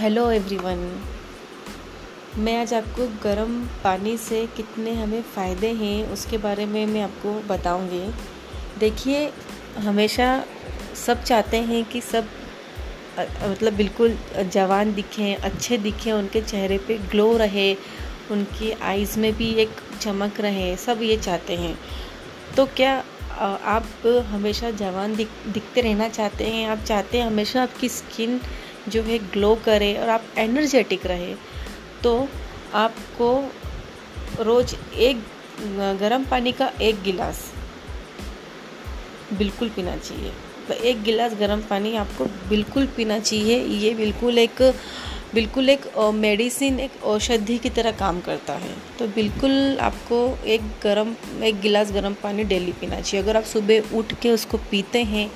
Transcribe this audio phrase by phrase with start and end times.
[0.00, 0.82] Hello everyone
[2.38, 7.32] मैं आज आपको गर्म पानी से कितने हमें फ़ायदे हैं, उसके बारे में मैं आपको
[7.48, 8.02] बताऊँगी।
[8.78, 9.24] देखिए,
[9.78, 10.28] हमेशा
[11.06, 12.28] सब चाहते हैं कि सब
[13.18, 14.16] मतलब बिल्कुल
[14.52, 17.72] जवान दिखें, अच्छे दिखें, उनके चेहरे पे ग्लो रहे,
[18.30, 21.78] उनकी आइज़ में भी एक चमक रहे, सब ये चाहते हैं।
[22.56, 22.94] तो क्या
[23.66, 26.66] आप हमेशा जवान दिख, दिखते रहना चाहते हैं?
[26.68, 28.40] आप चाहते हैं हमेशा आपकी स्किन
[28.88, 31.34] जो है ग्लो करे और आप एनर्जेटिक रहे
[32.02, 32.12] तो
[32.76, 33.30] आपको
[34.40, 35.22] रोज़ एक,
[36.00, 37.44] गर्म पानी का एक गिलास
[39.32, 40.32] बिल्कुल पीना चाहिए।
[40.68, 44.62] तो एक गिलास गर्म पानी आपको बिल्कुल पीना चाहिए। ये बिल्कुल एक
[45.34, 51.14] बिल्कुल एक मेडिसिन एक औषधि की तरह काम करता है। तो बिल्कुल आपको एक गर्म,
[51.44, 55.30] एक गिलास गर्म पानी डेली पीना चाहिए। अगर आप सुबह उठ के उसको पीते हैं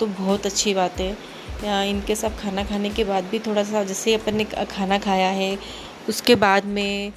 [0.00, 1.16] तो बहुत अच्छी बात है।
[1.64, 5.56] इनके सब खाना खाने के बाद भी थोड़ा सा जैसे अपन ने खाना खाया है
[6.08, 7.12] उसके बाद में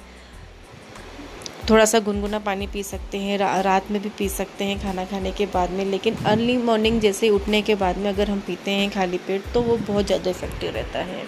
[1.70, 5.04] थोड़ा सा गुनगुना पानी पी सकते हैं रा, रात में भी पी सकते हैं खाना
[5.04, 8.70] खाने के बाद में लेकिन अर्ली मॉर्निंग जैसे उठने के बाद में अगर हम पीते
[8.70, 11.22] हैं खाली पेट तो वो बहुत ज़्यादा इफ़ेक्टिव रहता है।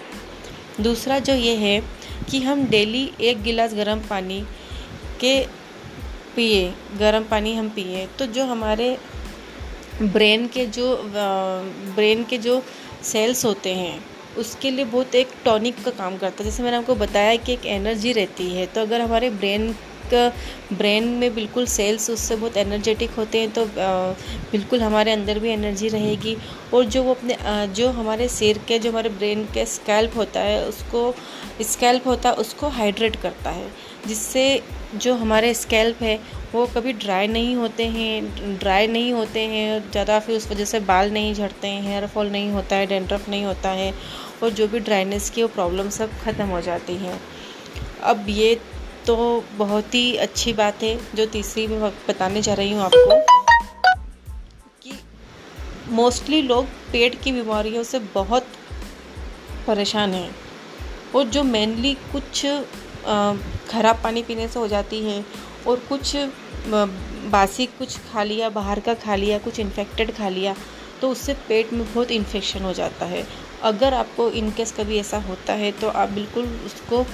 [0.81, 1.79] दूसरा जो ये है
[2.29, 4.41] कि हम डेली एक गिलास गर्म पानी
[5.19, 5.39] के
[6.35, 8.97] पिए गर्म पानी हम पिए तो जो हमारे
[10.01, 10.95] ब्रेन के जो
[11.95, 12.61] ब्रेन के जो
[13.03, 13.99] सेल्स होते हैं,
[14.37, 17.65] उसके लिए बहुत एक टॉनिक का काम करता है। जैसे मैंने आपको बताया कि एक
[17.67, 19.71] एनर्जी रहती है तो अगर हमारे ब्रेन
[20.13, 20.27] का,
[20.73, 23.65] ब्रेन में बिल्कुल सेल्स उससे बहुत एनर्जेटिक होते हैं तो
[24.51, 26.35] बिल्कुल हमारे अंदर भी एनर्जी रहेगी
[26.73, 27.37] और जो वो अपने
[27.75, 31.13] जो हमारे सिर के, जो हमारे ब्रेन के स्कैल्प होता है, उसको,
[31.63, 33.67] स्कैल्प होता है, उसको हाइड्रेट करता है।
[34.07, 34.61] जिससे
[34.95, 36.19] जो हमारे स्कैल्प है,
[36.53, 40.79] वो कभी ड्राई नहीं होते हैं ड्राई नहीं होते हैं, ज़्यादा फिर उस वजह से
[40.81, 43.93] बाल नहीं झड़ते हैं हेयर फॉल नहीं होता है डेंड्रफ नहीं होता है
[44.43, 47.19] और जो भी ड्राइनेस की वो प्रॉब्लम सब ख़त्म हो जाती हैं।
[48.03, 48.55] अब ये
[49.07, 53.19] तो बहुत ही अच्छी बात है, जो तीसरी मैं बताने जा रही हूँ आपको
[54.81, 54.99] कि
[55.91, 58.47] मोस्टली लोग पेट की बीमारियों से बहुत
[59.67, 60.35] परेशान हैं
[61.15, 62.45] और जो मेनली कुछ
[63.69, 65.23] ख़राब पानी पीने से हो जाती है
[65.67, 66.15] और कुछ
[67.31, 70.55] बासी कुछ खा लिया, बाहर का खा लिया, कुछ इन्फेक्टेड खा लिया
[71.01, 73.25] तो उससे पेट में बहुत इन्फेक्शन हो जाता है।
[73.63, 77.05] अगर आपको इनकेस कभी ऐसा होता है तो आप बिल्कुल उसको,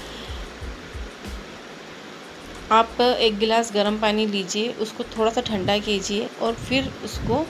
[2.72, 7.46] आप एक गिलास गर्म पानी लीजिए, उसको थोड़ा सा ठंडा कीजिए और फिर उसको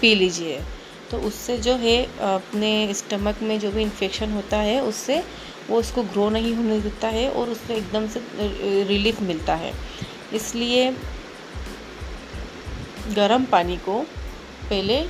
[0.00, 0.60] पी लीजिए।
[1.10, 5.22] तो उससे जो है, अपने स्टमक में जो भी इन्फेक्शन होता है, उससे
[5.70, 8.20] वो उसको ग्रो नहीं होने देता है और उससे एकदम से
[8.88, 9.72] रिलीफ मिलता है।
[10.34, 10.90] इसलिए
[13.16, 14.00] गर्म पानी को
[14.62, 15.02] पहले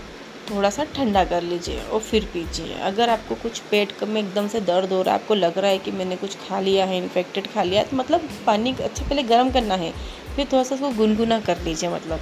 [0.50, 4.60] थोड़ा सा ठंडा कर लीजिए और फिर पीजिए। अगर आपको कुछ पेट में एकदम से
[4.62, 7.47] दर्द हो रहा है, आपको लग रहा है कि मैंने कुछ खा लिया है इन्फेक्टेड
[7.47, 9.93] खा लिया है तो मतलब पानी अच्छा पहले गर्म करना है,
[10.37, 12.21] फिर थोड़ा सा उसको गुनगुना कर लीजिए मतलब।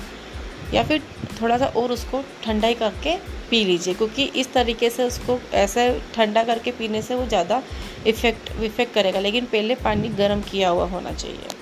[0.75, 1.03] या फिर
[1.41, 3.17] थोड़ा सा और उसको ठंडा ही करके
[3.51, 7.63] पी लीजिए, क्योंकि इस तरीके से उसको ऐसे ठंडा करके पीने से वो ज़्यादा
[8.07, 11.57] इफ़ेक्ट इफ़ेक्ट करेगा। लेकिन पहले पानी गर्म किया हुआ होना चाहिए।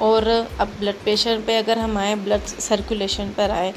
[0.00, 3.72] और अब ब्लड प्रेशर पे अगर हम आए ब्लड सर्कुलेशन पर आए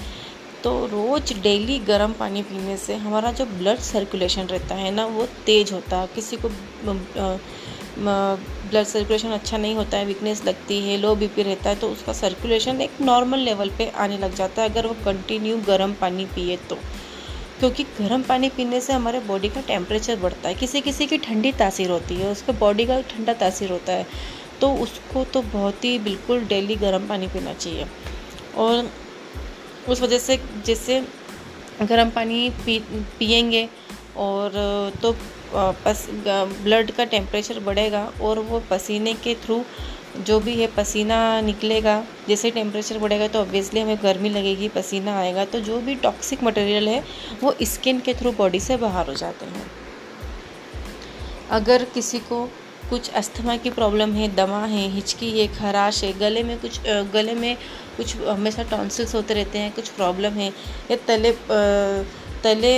[0.64, 5.26] तो रोज़ डेली गर्म पानी पीने से हमारा जो ब्लड सर्कुलेशन रहता है ना, वो
[5.46, 6.50] तेज़ होता है। किसी को
[8.00, 12.14] ब्लड सर्कुलेशन अच्छा नहीं होता है वीकनेस लगती है लो बीपी रहता है तो उसका
[12.14, 16.58] सर्कुलेशन एक नॉर्मल लेवल पे आने लग जाता है अगर वो कंटिन्यू गर्म पानी पिए
[16.70, 16.76] तो।
[17.60, 21.52] क्योंकि गर्म पानी पीने से हमारे बॉडी का टेम्परेचर बढ़ता है किसी किसी की ठंडी
[21.54, 24.06] तासीर होती है, उसका बॉडी का ठंडा तासीर होता है
[24.62, 27.86] तो उसको तो बहुत ही बिल्कुल डेली गर्म पानी पीना चाहिए।
[28.58, 28.90] और
[29.90, 31.00] उस वजह से जैसे
[31.82, 32.80] गर्म पानी पी,
[33.20, 33.68] पियेंगे
[34.18, 34.52] और
[35.02, 35.16] तो
[35.54, 36.06] पस
[36.64, 39.64] ब्लड का टेम्परेचर बढ़ेगा और वो पसीने के थ्रू
[40.20, 45.46] जो भी है, पसीना निकलेगा। जैसे टेम्परेचर बढ़ेगा तो ऑब्वियसली हमें गर्मी लगेगी, पसीना आएगा।
[45.46, 47.04] तो जो भी टॉक्सिक मटेरियल है,
[47.44, 49.70] वो स्किन के थ्रू बॉडी से बाहर हो जाते हैं।
[51.52, 52.44] अगर किसी को
[52.90, 56.80] कुछ अस्थमा की प्रॉब्लम है, दमा है, हिचकी है, खराश है, गले में कुछ
[57.14, 57.56] गले में
[57.98, 60.50] कुछ हमेशा टॉन्सिल्स होते रहते हैं, कुछ प्रॉब्लम है,
[60.92, 61.32] या तले
[62.44, 62.74] तले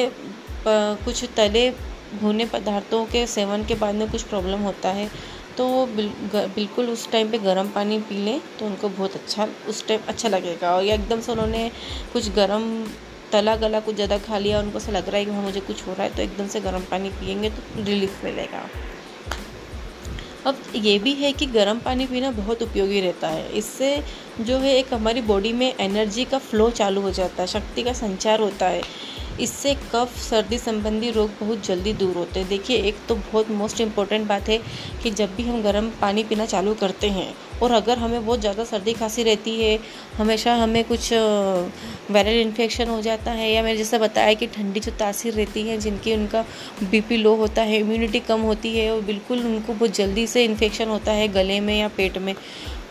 [0.67, 1.69] कुछ तले
[2.13, 5.09] भुने पदार्थों के सेवन के बाद में कुछ प्रॉब्लम होता है
[5.57, 9.47] तो वो बिल, बिल्कुल उस टाइम पे गर्म पानी पी लें तो उनको बहुत अच्छा
[9.69, 11.69] उस टाइम अच्छा लगेगा। और या एकदम से उन्होंने
[12.13, 12.63] कुछ गर्म
[13.31, 15.85] तला गला कुछ ज़्यादा खा लिया उनको ऐसा लग रहा है कि हाँ मुझे कुछ
[15.87, 18.67] हो रहा है तो एकदम से गर्म पानी पियेंगे तो रिलीफ मिलेगा।
[20.45, 24.03] अब ये भी है कि गर्म पानी पीना बहुत उपयोगी रहता है। इससे
[24.41, 27.93] जो है एक हमारी बॉडी में एनर्जी का फ्लो चालू हो जाता है शक्ति का
[27.95, 28.81] संचार होता है।
[29.39, 33.81] इससे कफ, सर्दी संबंधी रोग बहुत जल्दी दूर होते हैं। देखिए, एक तो बहुत मोस्ट
[33.81, 34.57] इंपॉर्टेंट बात है
[35.03, 38.63] कि जब भी हम गर्म पानी पीना चालू करते हैं और अगर हमें बहुत ज़्यादा
[38.63, 39.79] सर्दी खांसी रहती है,
[40.17, 44.91] हमेशा हमें कुछ वायरल इन्फेक्शन हो जाता है या मैंने जैसा बताया कि ठंडी जो
[44.99, 46.45] तासीर रहती है जिनकी उनका
[46.83, 50.89] बीपी लो होता है इम्यूनिटी कम होती है और बिल्कुल उनको बहुत जल्दी से इन्फेक्शन
[50.89, 52.33] होता है गले में या पेट में,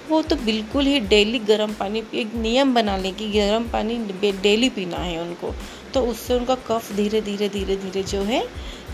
[0.09, 3.99] वो तो बिल्कुल ही डेली गर्म पानी, एक नियम बना लें कि गर्म पानी
[4.43, 5.55] डेली पीना है उनको।
[5.95, 8.43] तो उससे उनका कफ धीरे धीरे धीरे धीरे जो है,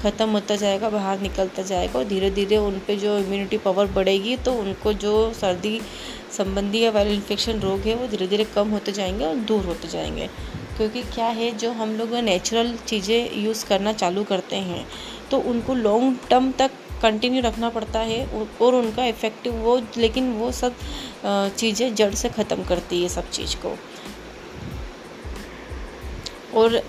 [0.03, 4.37] ख़त्म होता जाएगा, बाहर निकलता जाएगा और धीरे धीरे उन पर जो इम्यूनिटी पावर बढ़ेगी
[4.39, 5.81] तो उनको जो सर्दी
[6.37, 9.89] संबंधी या वायरल इन्फेक्शन रोग है, वो धीरे धीरे कम होते जाएँगे और दूर होते
[9.89, 10.29] जाएँगे।
[10.77, 14.87] क्योंकि क्या है, जो हम लोग नेचुरल चीज़ें यूज़ करना चालू करते हैं
[15.31, 16.71] तो उनको लॉन्ग टर्म तक
[17.03, 18.25] कंटिन्यू रखना पड़ता है
[18.61, 20.75] और उनका इफ़ेक्टिव वो, लेकिन वो सब
[21.25, 23.75] चीज़ें जड़ से ख़त्म करती है सब चीज़ को।
[26.55, 26.81] और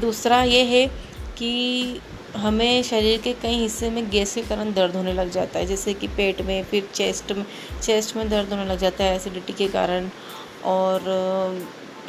[0.00, 0.86] दूसरा ये है
[1.38, 2.00] कि
[2.36, 5.94] हमें शरीर के कई हिस्से में गैस के कारण दर्द होने लग जाता है, जैसे
[5.94, 7.44] कि पेट में, फिर चेस्ट में
[7.80, 10.10] चेस्ट में दर्द होने लग जाता है एसिडिटी के कारण।
[10.64, 11.00] और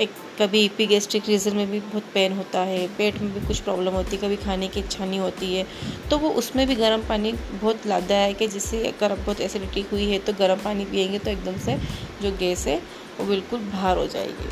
[0.01, 0.09] एक
[0.39, 3.93] कभी ईपी गैस्ट्रिक रीजन में भी बहुत पेन होता है, पेट में भी कुछ प्रॉब्लम
[3.93, 5.65] होती है, कभी खाने की इच्छा नहीं होती है
[6.09, 10.19] तो वो उसमें भी गर्म पानी बहुत लाभदायक है जिससे अगर बहुत एसिडिटी हुई है
[10.19, 11.77] तो गर्म पानी पियेंगे तो एकदम से
[12.21, 12.81] जो गैस है
[13.19, 14.49] वो बिल्कुल बाहर हो जाएगी।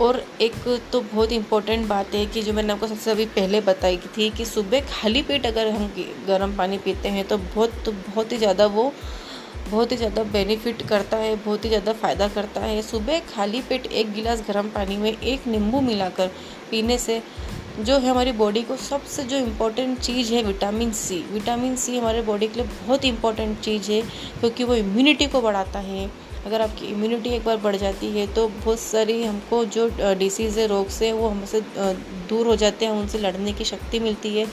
[0.00, 0.54] और एक
[0.92, 4.44] तो बहुत इम्पोर्टेंट बात है कि जो मैंने आपको सबसे अभी पहले बताई थी कि
[4.44, 5.86] सुबह खाली पेट अगर हम
[6.26, 8.92] गर्म पानी पीते हैं तो बहुत तो बहुत ही ज़्यादा वो,
[9.70, 13.86] बहुत ही ज़्यादा बेनिफिट करता है, बहुत ही ज़्यादा फ़ायदा करता है। सुबह खाली पेट
[13.86, 16.30] एक गिलास गर्म पानी में एक नींबू मिलाकर
[16.70, 17.22] पीने से
[17.76, 22.20] जो है हमारी बॉडी को सबसे जो इम्पोर्टेंट चीज़ है विटामिन सी विटामिन सी हमारे
[22.22, 24.00] बॉडी के लिए बहुत इंपॉर्टेंट चीज़ है
[24.40, 26.06] क्योंकि वो इम्यूनिटी को बढ़ाता है।
[26.46, 29.88] अगर आपकी इम्यूनिटी एक बार बढ़ जाती है तो बहुत सारी हमको जो
[30.18, 31.60] डिसीज़ है, रोग से, वो हमसे
[32.28, 34.46] दूर हो जाते हैं, उनसे लड़ने की शक्ति मिलती है।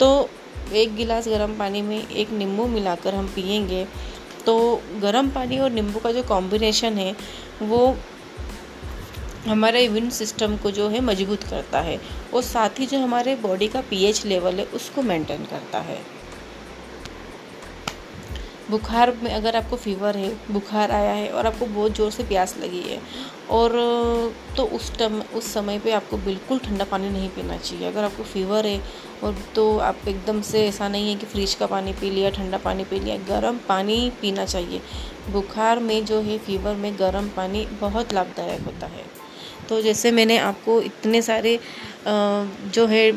[0.00, 0.28] तो
[0.74, 3.86] एक गिलास गर्म पानी में एक नींबू मिलाकर हम पियेंगे
[4.46, 4.54] तो
[5.02, 7.14] गर्म पानी और नींबू का जो कॉम्बिनेशन है,
[7.62, 7.96] वो
[9.46, 12.00] हमारे इम्यून सिस्टम को जो है मज़बूत करता है
[12.34, 15.98] और साथ ही जो हमारे बॉडी का पीएच लेवल है, उसको मेंटेन करता है।
[18.70, 22.56] बुखार में अगर आपको फीवर है, बुखार आया है और आपको बहुत ज़ोर से प्यास
[22.58, 22.98] लगी है
[23.50, 23.72] और
[24.56, 28.22] तो उस टम, उस समय पे आपको बिल्कुल ठंडा पानी नहीं पीना चाहिए। अगर आपको
[28.24, 28.80] फीवर है
[29.24, 32.58] और तो आप एकदम से ऐसा नहीं है कि फ्रिज का पानी पी लिया, ठंडा
[32.58, 34.80] पानी पी लिया, गर्म पानी पीना चाहिए।
[35.32, 39.04] बुखार में जो है फीवर में गर्म पानी बहुत लाभदायक होता है।
[39.68, 41.58] तो जैसे मैंने आपको इतने सारे
[42.06, 43.10] जो है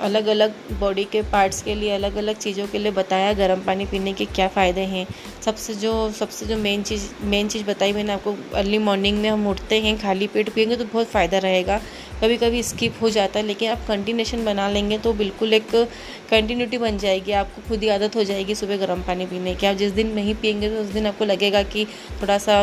[0.00, 3.86] अलग अलग बॉडी के पार्ट्स के लिए अलग अलग चीज़ों के लिए बताया गर्म पानी
[3.86, 5.06] पीने के क्या फ़ायदे हैं।
[5.44, 9.46] सबसे जो सबसे जो मेन चीज़ मेन चीज़ बताई मैंने आपको अर्ली मॉर्निंग में हम
[9.48, 11.80] उठते हैं, खाली पेट पियेंगे तो बहुत फ़ायदा रहेगा।
[12.20, 15.74] कभी कभी स्किप हो जाता है, लेकिन आप कंटिन्यूशन बना लेंगे तो बिल्कुल एक
[16.30, 19.76] कंटिन्यूटी बन जाएगी, आपको खुद ही आदत हो जाएगी सुबह गर्म पानी पीने की। आप
[19.76, 21.84] जिस दिन नहीं पियेंगे तो उस दिन आपको लगेगा कि
[22.22, 22.60] थोड़ा सा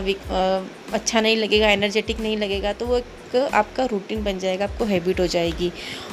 [0.93, 5.19] अच्छा नहीं लगेगा एनर्जेटिक नहीं लगेगा तो वो एक आपका रूटीन बन जाएगा, आपको हैबिट
[5.19, 5.71] हो जाएगी।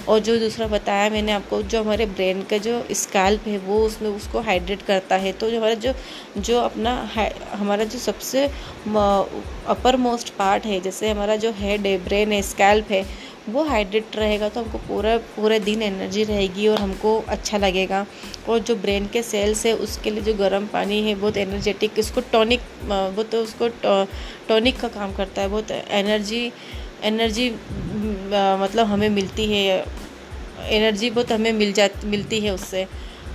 [0.08, 4.08] और जो दूसरा बताया मैंने आपको, जो हमारे ब्रेन का जो स्कैल्प है, वो उसमें
[4.10, 5.92] उसको हाइड्रेट करता है तो जो हमारा जो
[6.38, 6.94] जो अपना
[7.52, 12.90] हमारा जो सबसे अपर मोस्ट पार्ट है, जैसे हमारा जो हेड है ब्रेन है स्कैल्प
[12.90, 13.04] है
[13.48, 18.04] वो हाइड्रेट रहेगा तो हमको पूरा, पूरे दिन एनर्जी रहेगी और हमको अच्छा लगेगा।
[18.48, 22.20] और जो ब्रेन के सेल्स है, उसके लिए जो गर्म पानी है, बहुत एनर्जेटिक इसको
[22.32, 22.60] टॉनिक
[23.16, 23.68] वो तो उसको
[24.48, 26.52] टॉनिक का काम करता है। बहुत एनर्जी
[27.04, 29.84] एनर्जी मतलब हमें मिलती है।
[30.70, 32.84] एनर्जी बहुत हमें मिल जा मिलती है उससे।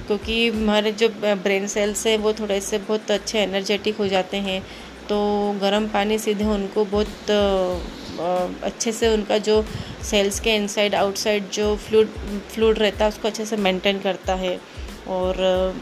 [0.07, 4.61] क्योंकि हमारे जो ब्रेन सेल्स हैं, वो थोड़े से बहुत अच्छे एनर्जेटिक हो जाते हैं।
[5.09, 5.17] तो
[5.61, 7.31] गर्म पानी सीधे उनको बहुत
[8.19, 9.63] अच्छे से उनका जो
[10.03, 12.07] सेल्स के इनसाइड आउटसाइड जो फ्लूड
[12.53, 14.59] फ्लूड रहता है, उसको अच्छे से मेंटेन करता है।
[15.07, 15.75] और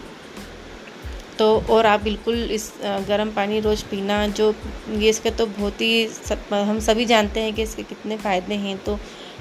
[1.37, 2.71] तो और आप बिल्कुल इस
[3.07, 4.53] गर्म पानी रोज़ पीना जो,
[4.89, 6.05] ये इसके तो बहुत ही
[6.51, 8.97] हम सभी जानते हैं कि इसके कितने फ़ायदे हैं। तो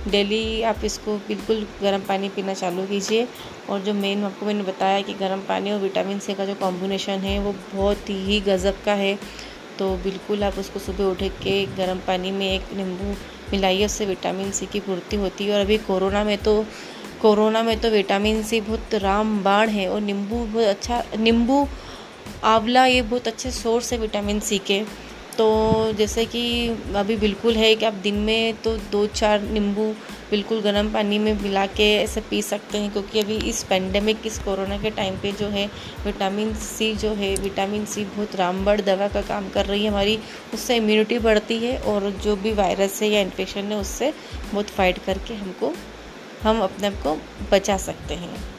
[0.08, 3.26] डेली आप इसको बिल्कुल गर्म पानी पीना चालू कीजिए।
[3.70, 7.18] और जो मेन आपको मैंने बताया कि गर्म पानी और विटामिन सी का जो कॉम्बिनेशन
[7.20, 9.18] है, वो बहुत ही गज़ब का है।
[9.78, 13.14] तो बिल्कुल आप उसको सुबह उठ के गर्म पानी में एक नींबू
[13.52, 16.64] मिलाइए उससे विटामिन सी की पूर्ति होती है। और अभी कोरोना में तो
[17.22, 21.66] कोरोना में तो विटामिन सी बहुत राम रामबाण है और नींबू बहुत अच्छा नींबू,
[22.44, 24.82] आंवला ये बहुत अच्छे सोर्स है विटामिन सी के।
[25.38, 26.42] तो जैसे कि
[26.96, 29.86] अभी बिल्कुल है कि आप दिन में तो दो चार नींबू
[30.30, 34.38] बिल्कुल गर्म पानी में मिला के ऐसे पी सकते हैं, क्योंकि अभी इस पेंडेमिक इस
[34.38, 35.66] कोरोना के टाइम पे जो है
[36.04, 40.18] विटामिन सी जो है विटामिन सी बहुत रामबड़ दवा का काम कर रही है हमारी,
[40.54, 44.12] उससे इम्यूनिटी बढ़ती है और जो भी वायरस है या इन्फेक्शन है, उससे
[44.52, 45.72] बहुत फाइट करके हमको,
[46.42, 47.18] हम अपने आप को
[47.52, 48.53] बचा सकते हैं।